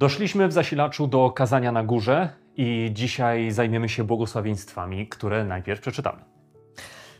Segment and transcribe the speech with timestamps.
[0.00, 6.18] Doszliśmy w zasilaczu do kazania na górze i dzisiaj zajmiemy się błogosławieństwami, które najpierw przeczytamy.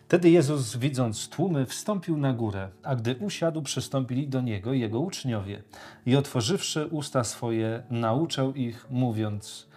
[0.04, 5.62] Wtedy Jezus, widząc tłumy, wstąpił na górę, a gdy usiadł, przystąpili do Niego Jego uczniowie.
[6.06, 9.68] I otworzywszy usta swoje, nauczał ich, mówiąc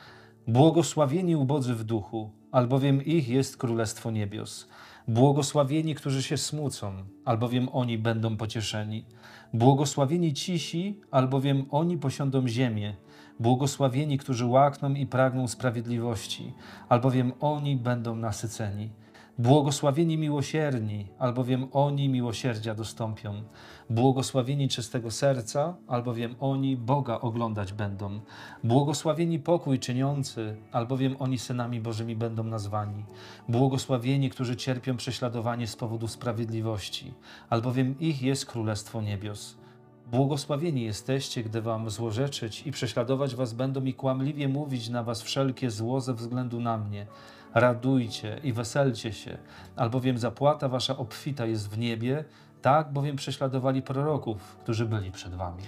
[0.48, 4.68] Błogosławieni ubodzy w duchu, albowiem ich jest Królestwo Niebios.
[5.08, 6.94] Błogosławieni, którzy się smucą,
[7.26, 9.06] albowiem oni będą pocieszeni.
[9.54, 12.96] Błogosławieni cisi, albowiem oni posiądą ziemię.
[13.40, 16.54] Błogosławieni, którzy łakną i pragną sprawiedliwości,
[16.90, 18.90] albowiem oni będą nasyceni.
[19.38, 23.44] Błogosławieni miłosierni, albowiem oni miłosierdzia dostąpią.
[23.90, 28.20] Błogosławieni czystego serca, albowiem oni Boga oglądać będą.
[28.64, 33.06] Błogosławieni pokój czyniący, albowiem oni synami Bożymi będą nazwani.
[33.50, 37.14] Błogosławieni, którzy cierpią prześladowanie z powodu sprawiedliwości,
[37.50, 39.63] albowiem ich jest Królestwo Niebios.
[40.08, 45.72] Błogosławieni jesteście, gdy wam złorzeczyć i prześladować was będą i kłamliwie mówić na was wszelkie
[45.72, 47.08] zło ze względu na mnie.
[47.54, 49.38] Radujcie i weselcie się,
[49.76, 52.26] albowiem zapłata wasza obfita jest w niebie,
[52.62, 55.64] tak bowiem prześladowali proroków, którzy byli przed wami.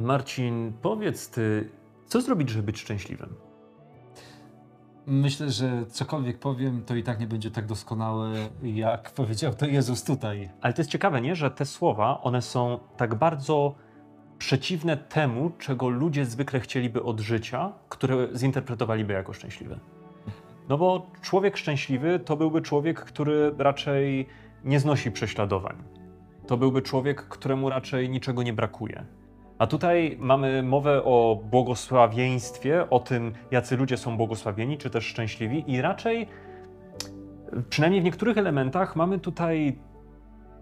[0.00, 1.70] Marcin, powiedz ty,
[2.06, 3.49] co zrobić, żeby być szczęśliwym?
[5.12, 10.04] Myślę, że cokolwiek powiem, to i tak nie będzie tak doskonałe, jak powiedział to Jezus
[10.04, 10.50] tutaj.
[10.60, 11.36] Ale to jest ciekawe, nie?
[11.36, 13.74] że te słowa, one są tak bardzo
[14.38, 19.78] przeciwne temu, czego ludzie zwykle chcieliby od życia, które zinterpretowaliby jako szczęśliwe.
[20.68, 24.26] No bo człowiek szczęśliwy to byłby człowiek, który raczej
[24.64, 25.76] nie znosi prześladowań.
[26.46, 29.06] To byłby człowiek, któremu raczej niczego nie brakuje.
[29.60, 35.64] A tutaj mamy mowę o błogosławieństwie, o tym, jacy ludzie są błogosławieni, czy też szczęśliwi,
[35.66, 36.28] i raczej,
[37.70, 39.78] przynajmniej w niektórych elementach, mamy tutaj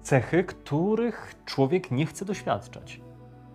[0.03, 3.01] cechy, których człowiek nie chce doświadczać.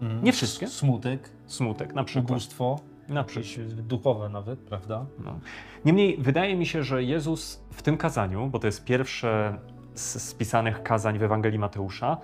[0.02, 0.24] Mhm.
[0.24, 0.68] Nie wszystkie.
[0.68, 2.32] Smutek, Smutek na przykład.
[2.32, 3.68] ubóstwo, Na przykład.
[3.74, 5.06] duchowe nawet, prawda?
[5.26, 5.40] No.
[5.86, 9.58] Niemniej wydaje mi się, że Jezus w tym kazaniu, bo to jest pierwsze
[9.94, 12.18] z spisanych kazań w Ewangelii Mateusza,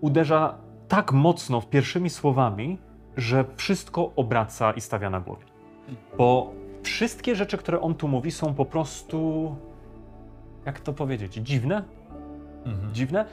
[0.00, 2.78] uderza tak mocno w pierwszymi słowami,
[3.16, 5.44] że wszystko obraca i stawia na głowie.
[6.18, 9.54] Bo wszystkie rzeczy, które on tu mówi, są po prostu,
[10.66, 11.84] jak to powiedzieć, dziwne?
[12.64, 12.94] Mhm.
[12.94, 13.24] Dziwne?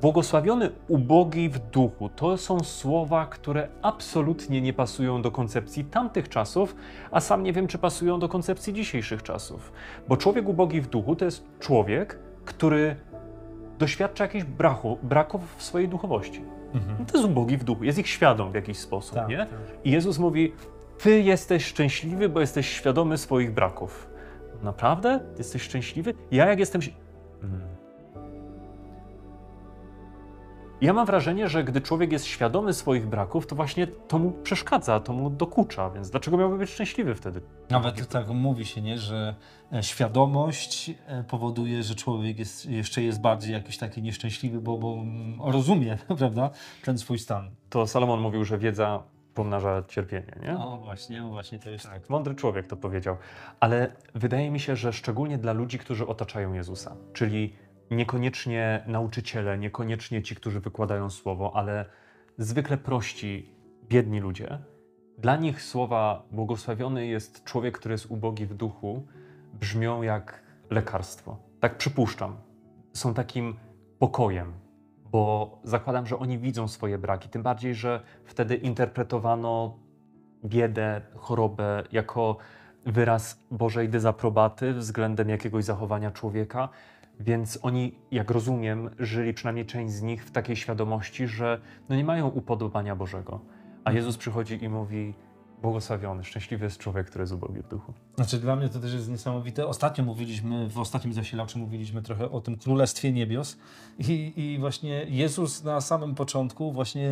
[0.00, 6.76] Błogosławiony ubogi w duchu to są słowa, które absolutnie nie pasują do koncepcji tamtych czasów,
[7.10, 9.72] a sam nie wiem, czy pasują do koncepcji dzisiejszych czasów.
[10.08, 12.96] Bo człowiek ubogi w duchu to jest człowiek, który
[13.78, 14.44] doświadcza jakichś
[15.02, 16.42] braków w swojej duchowości.
[16.74, 17.06] Mhm.
[17.06, 19.36] To jest ubogi w duchu, jest ich świadom w jakiś sposób, Tak, nie?
[19.38, 19.48] tak.
[19.84, 20.52] I Jezus mówi:
[20.98, 24.10] Ty jesteś szczęśliwy, bo jesteś świadomy swoich braków.
[24.62, 25.20] Naprawdę?
[25.38, 26.14] Jesteś szczęśliwy?
[26.30, 26.80] Ja jak jestem.
[27.40, 27.60] Hmm.
[30.80, 35.00] Ja mam wrażenie, że gdy człowiek jest świadomy swoich braków, to właśnie to mu przeszkadza,
[35.00, 37.40] to mu dokucza, więc dlaczego miałby być szczęśliwy wtedy?
[37.70, 39.34] Nawet tak mówi się, nie, że
[39.72, 44.92] e, świadomość e, powoduje, że człowiek jest, jeszcze jest bardziej jakiś taki nieszczęśliwy, bo, bo
[44.92, 46.50] mm, rozumie, prawda,
[46.84, 47.50] ten swój stan.
[47.70, 49.02] To Salomon mówił, że wiedza
[49.34, 50.58] pomnaża cierpienie, nie?
[50.58, 52.10] O właśnie, właśnie to jest tak.
[52.10, 53.16] Mądry człowiek to powiedział.
[53.60, 57.52] Ale wydaje mi się, że szczególnie dla ludzi, którzy otaczają Jezusa, czyli
[57.90, 61.84] niekoniecznie nauczyciele, niekoniecznie ci, którzy wykładają słowo, ale
[62.38, 63.54] zwykle prości,
[63.88, 64.58] biedni ludzie,
[65.18, 69.06] dla nich słowa błogosławiony jest człowiek, który jest ubogi w duchu,
[69.52, 71.38] brzmią jak lekarstwo.
[71.60, 72.36] Tak przypuszczam.
[72.92, 73.56] Są takim
[73.98, 74.52] pokojem,
[75.04, 79.78] bo zakładam, że oni widzą swoje braki, tym bardziej, że wtedy interpretowano
[80.44, 82.36] biedę, chorobę jako
[82.86, 86.68] wyraz Bożej dezaprobaty względem jakiegoś zachowania człowieka.
[87.20, 92.04] Więc oni, jak rozumiem, żyli przynajmniej część z nich w takiej świadomości, że no nie
[92.04, 93.40] mają upodobania Bożego.
[93.84, 95.14] A Jezus przychodzi i mówi:
[95.62, 97.92] Błogosławiony, szczęśliwy jest człowiek, który jest ubogi w duchu.
[98.16, 99.66] Znaczy dla mnie to też jest niesamowite.
[99.66, 103.58] Ostatnio mówiliśmy, w ostatnim zasilaczu mówiliśmy trochę o tym Królestwie Niebios
[103.98, 107.10] i, i właśnie Jezus na samym początku właśnie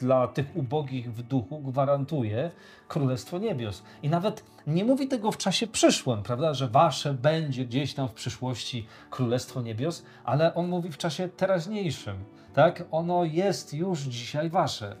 [0.00, 2.50] dla tych ubogich w duchu gwarantuje
[2.88, 3.82] Królestwo Niebios.
[4.02, 8.12] I nawet nie mówi tego w czasie przyszłym, prawda, że wasze będzie gdzieś tam w
[8.12, 12.16] przyszłości Królestwo Niebios, ale on mówi w czasie teraźniejszym,
[12.54, 12.84] tak?
[12.90, 14.96] Ono jest już dzisiaj wasze.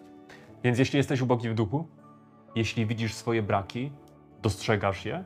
[0.64, 1.86] Więc jeśli jesteś ubogi w duchu,
[2.54, 3.92] jeśli widzisz swoje braki,
[4.42, 5.24] dostrzegasz je,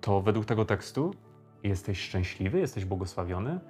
[0.00, 1.14] to według tego tekstu
[1.62, 3.60] jesteś szczęśliwy, jesteś błogosławiony,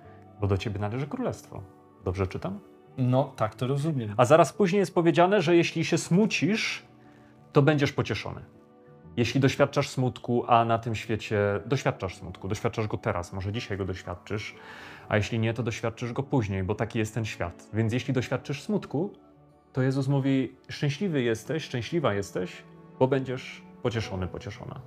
[0.40, 1.62] bo do ciebie należy królestwo.
[2.04, 2.60] Dobrze czytam?
[2.98, 4.14] No, tak to rozumiem.
[4.16, 6.84] A zaraz później jest powiedziane, że jeśli się smucisz,
[7.52, 8.40] to będziesz pocieszony.
[9.16, 13.84] Jeśli doświadczasz smutku, a na tym świecie doświadczasz smutku, doświadczasz go teraz, może dzisiaj go
[13.84, 14.54] doświadczysz,
[15.08, 17.68] a jeśli nie, to doświadczysz go później, bo taki jest ten świat.
[17.72, 19.12] Więc jeśli doświadczysz smutku,
[19.72, 22.62] to Jezus mówi: Szczęśliwy jesteś, szczęśliwa jesteś,
[23.00, 24.80] bo będziesz pocieszony, pocieszona.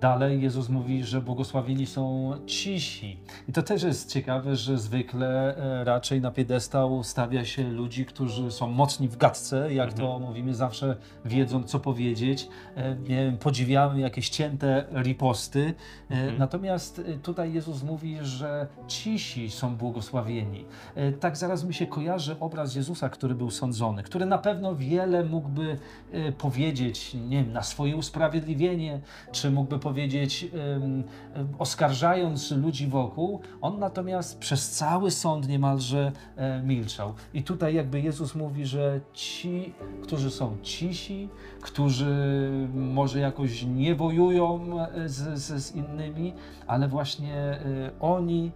[0.00, 3.18] Dalej Jezus mówi, że błogosławieni są cisi.
[3.48, 8.50] I to też jest ciekawe, że zwykle e, raczej na piedestał stawia się ludzi, którzy
[8.50, 12.48] są mocni w gadce, jak to mówimy, zawsze wiedzą, co powiedzieć.
[12.76, 15.74] E, Nie wiem, podziwiamy jakieś cięte riposty.
[16.10, 20.64] E, Natomiast e, tutaj Jezus mówi, że cisi są błogosławieni.
[21.20, 25.78] Tak zaraz mi się kojarzy obraz Jezusa, który był sądzony, który na pewno wiele mógłby
[26.38, 29.00] powiedzieć, nie wiem, na swoje usprawiedliwienie,
[29.32, 30.50] czy mógłby powiedzieć,
[31.58, 37.14] oskarżając ludzi wokół, on natomiast przez cały sąd niemalże e, milczał.
[37.34, 41.28] I tutaj jakby Jezus mówi, że ci, którzy są cisi,
[41.60, 42.14] którzy
[42.74, 46.34] może jakoś nie wojują e, z, z, z innymi,
[46.66, 47.60] ale właśnie e,
[48.00, 48.52] oni,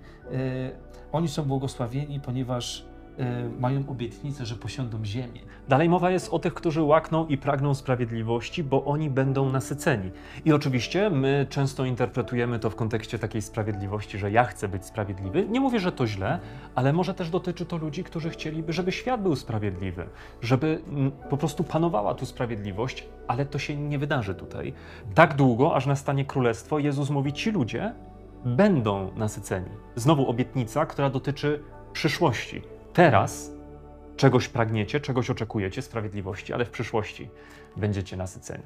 [1.12, 2.89] oni są błogosławieni, ponieważ
[3.60, 5.40] mają obietnicę, że posiądą ziemię.
[5.68, 10.10] Dalej mowa jest o tych, którzy łakną i pragną sprawiedliwości, bo oni będą nasyceni.
[10.44, 15.46] I oczywiście my często interpretujemy to w kontekście takiej sprawiedliwości, że ja chcę być sprawiedliwy.
[15.48, 16.38] Nie mówię, że to źle,
[16.74, 20.06] ale może też dotyczy to ludzi, którzy chcieliby, żeby świat był sprawiedliwy,
[20.42, 20.82] żeby
[21.30, 24.72] po prostu panowała tu sprawiedliwość, ale to się nie wydarzy tutaj.
[25.14, 27.94] Tak długo, aż nastanie królestwo, Jezus mówi, ci ludzie
[28.44, 29.70] będą nasyceni.
[29.96, 31.62] Znowu obietnica, która dotyczy
[31.92, 32.62] przyszłości.
[33.00, 33.50] Teraz
[34.16, 37.30] czegoś pragniecie, czegoś oczekujecie, sprawiedliwości, ale w przyszłości
[37.76, 38.64] będziecie nasyceni.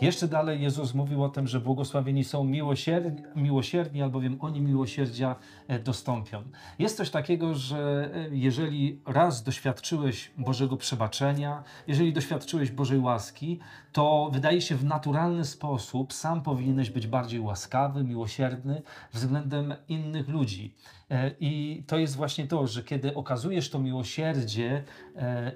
[0.00, 5.36] Jeszcze dalej Jezus mówił o tym, że błogosławieni są miłosierni, miłosierni albowiem oni miłosierdzia
[5.68, 6.42] e, dostąpią.
[6.78, 13.58] Jest coś takiego, że e, jeżeli raz doświadczyłeś Bożego przebaczenia, jeżeli doświadczyłeś Bożej łaski,
[13.92, 18.82] to wydaje się w naturalny sposób sam powinieneś być bardziej łaskawy, miłosierny
[19.12, 20.74] względem innych ludzi.
[21.10, 24.84] E, I to jest właśnie to, że kiedy okazujesz to miłosierdzie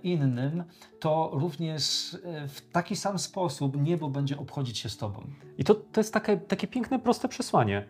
[0.03, 0.65] innym,
[1.01, 2.17] to również
[2.49, 5.27] w taki sam sposób niebo będzie obchodzić się z tobą.
[5.59, 7.89] I to, to jest takie, takie piękne, proste przesłanie.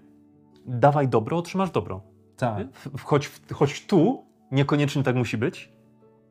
[0.67, 2.03] Dawaj dobro, otrzymasz dobro.
[2.37, 2.67] Tak.
[3.05, 5.73] Choć, choć tu niekoniecznie tak musi być,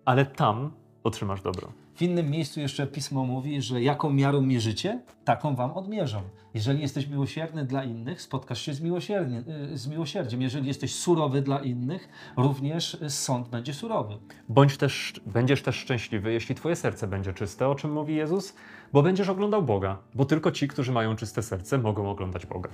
[0.05, 0.71] ale tam
[1.03, 1.71] otrzymasz dobro.
[1.95, 6.21] W innym miejscu jeszcze pismo mówi, że jaką miarą mierzycie, taką wam odmierzą.
[6.53, 10.41] Jeżeli jesteś miłosierny dla innych, spotkasz się z, miłosiernie, y, z miłosierdziem.
[10.41, 14.17] Jeżeli jesteś surowy dla innych, również sąd będzie surowy.
[14.49, 18.55] Bądź też, będziesz też szczęśliwy, jeśli twoje serce będzie czyste, o czym mówi Jezus,
[18.93, 22.69] bo będziesz oglądał Boga, bo tylko ci, którzy mają czyste serce, mogą oglądać Boga.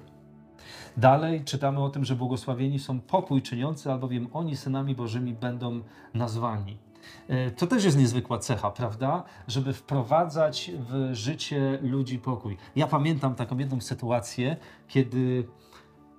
[0.97, 5.81] Dalej czytamy o tym, że błogosławieni są pokój czyniący, albowiem oni synami Bożymi będą
[6.13, 6.77] nazwani.
[7.27, 9.23] E, To też jest niezwykła cecha, prawda?
[9.47, 12.57] Żeby wprowadzać w życie ludzi pokój.
[12.75, 14.57] Ja pamiętam taką jedną sytuację,
[14.87, 15.47] kiedy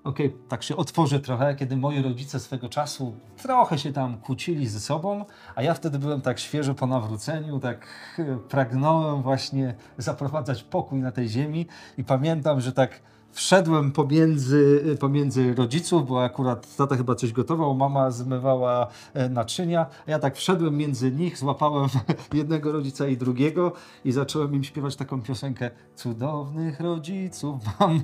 [0.05, 4.81] Okej, tak się otworzę trochę, kiedy moi rodzice swego czasu trochę się tam kłócili ze
[4.81, 5.25] sobą,
[5.55, 7.87] a ja wtedy byłem tak świeżo po nawróceniu, tak
[8.19, 11.67] e, pragnąłem właśnie zaprowadzać pokój na tej ziemi
[11.99, 13.01] i pamiętam, że tak
[13.33, 20.19] wszedłem pomiędzy, pomiędzy rodziców, bo akurat tata chyba coś gotował, mama zmywała e, naczynia, ja
[20.19, 21.89] tak wszedłem między nich, złapałem
[22.33, 23.73] jednego rodzica i drugiego
[24.05, 28.03] i zacząłem im śpiewać taką piosenkę Cudownych rodziców mam.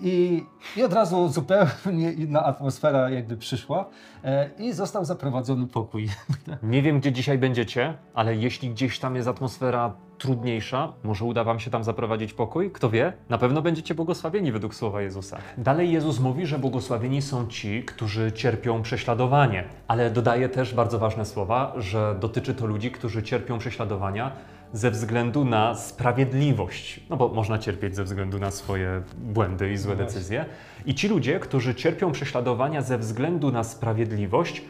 [0.00, 0.44] I,
[0.76, 3.86] I od razu zupełnie inna atmosfera jakby przyszła
[4.24, 6.08] e, i został zaprowadzony pokój.
[6.62, 11.60] Nie wiem, gdzie dzisiaj będziecie, ale jeśli gdzieś tam jest atmosfera trudniejsza, może uda Wam
[11.60, 12.70] się tam zaprowadzić pokój?
[12.70, 13.12] Kto wie?
[13.28, 15.38] Na pewno będziecie błogosławieni według słowa Jezusa.
[15.58, 21.24] Dalej Jezus mówi, że błogosławieni są ci, którzy cierpią prześladowanie, ale dodaje też bardzo ważne
[21.24, 24.32] słowa, że dotyczy to ludzi, którzy cierpią prześladowania
[24.72, 27.00] ze względu na sprawiedliwość.
[27.10, 30.06] No bo można cierpieć ze względu na swoje błędy i złe Właśnie.
[30.14, 30.44] decyzje.
[30.86, 34.62] I ci ludzie, którzy cierpią prześladowania ze względu na sprawiedliwość,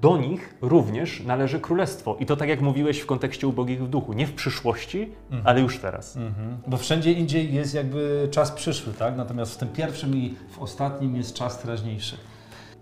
[0.00, 2.16] do nich również należy królestwo.
[2.20, 4.12] I to tak jak mówiłeś w kontekście ubogich w duchu.
[4.12, 5.12] Nie w przyszłości,
[5.44, 6.18] ale już teraz.
[6.66, 9.16] Bo wszędzie indziej jest jakby czas przyszły, tak?
[9.16, 12.16] Natomiast w tym pierwszym i w ostatnim jest czas teraźniejszy.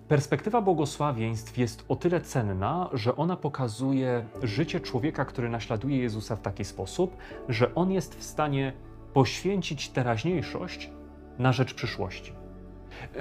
[0.09, 6.41] Perspektywa błogosławieństw jest o tyle cenna, że ona pokazuje życie człowieka, który naśladuje Jezusa w
[6.41, 7.17] taki sposób,
[7.49, 8.73] że on jest w stanie
[9.13, 10.91] poświęcić teraźniejszość
[11.39, 12.33] na rzecz przyszłości.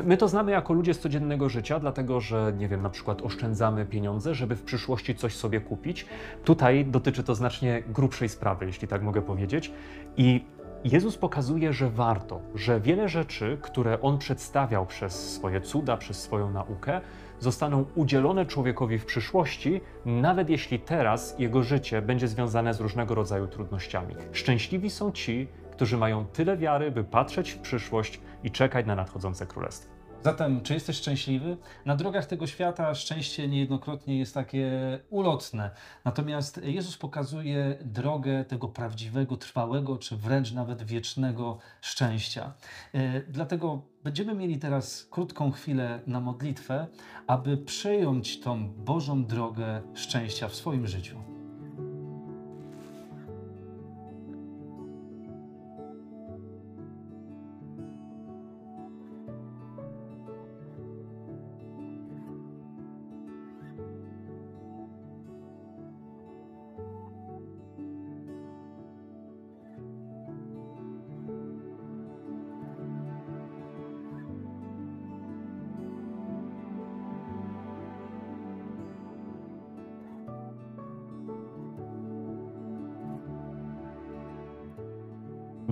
[0.03, 3.85] My to znamy jako ludzie z codziennego życia, dlatego że, nie wiem, na przykład oszczędzamy
[3.85, 6.05] pieniądze, żeby w przyszłości coś sobie kupić.
[6.43, 9.71] Tutaj dotyczy to znacznie grubszej sprawy, jeśli tak mogę powiedzieć.
[10.17, 10.45] I
[10.85, 16.51] Jezus pokazuje, że warto, że wiele rzeczy, które On przedstawiał przez swoje cuda, przez swoją
[16.51, 17.01] naukę,
[17.39, 23.47] zostaną udzielone człowiekowi w przyszłości, nawet jeśli teraz jego życie będzie związane z różnego rodzaju
[23.47, 24.15] trudnościami.
[24.31, 29.45] Szczęśliwi są ci, którzy mają tyle wiary, by patrzeć w przyszłość i czekać na nadchodzące
[29.45, 29.94] królestwo.
[30.25, 31.57] Zatem, czy jesteś szczęśliwy?
[31.85, 34.69] Na drogach tego świata szczęście niejednokrotnie jest takie
[35.09, 35.71] ulotne.
[36.05, 42.53] Natomiast Jezus pokazuje drogę tego prawdziwego, trwałego, czy wręcz nawet wiecznego szczęścia.
[42.93, 46.87] E, Dlatego będziemy mieli teraz krótką chwilę na modlitwę,
[47.27, 51.34] aby przejąć tą Bożą drogę szczęścia w swoim życiu.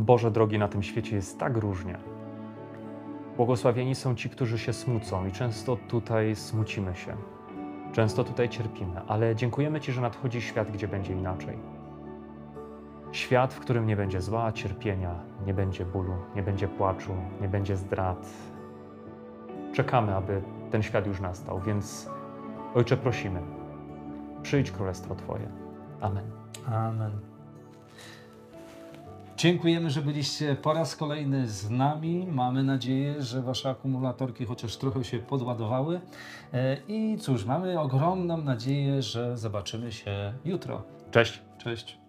[0.04, 1.98] Boże drogi na tym świecie jest tak różnie.
[3.38, 7.16] Błogosławieni są ci, którzy się smucą, i często tutaj smucimy się.
[7.92, 11.58] Często tutaj cierpimy, ale dziękujemy Ci, że nadchodzi świat, gdzie będzie inaczej.
[13.12, 17.78] Świat, w którym nie będzie zła, cierpienia, nie będzie bólu, nie będzie płaczu, nie będzie
[17.78, 18.30] zdrad.
[19.74, 20.42] Czekamy, aby
[20.72, 22.10] ten świat już nastał, więc
[22.76, 23.40] Ojcze, prosimy,
[24.42, 25.50] przyjdź królestwo Twoje.
[26.02, 26.26] Amen.
[26.68, 27.33] Amen.
[29.44, 32.28] Dziękujemy, że byliście po raz kolejny z nami.
[32.32, 36.02] Mamy nadzieję, że wasze akumulatorki chociaż trochę się podładowały.
[36.54, 40.84] E, I cóż, mamy ogromną nadzieję, że zobaczymy się jutro.
[41.12, 41.42] Cześć.
[41.58, 42.03] Cześć.